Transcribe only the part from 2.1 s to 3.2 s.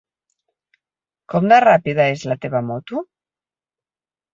és la teva moto?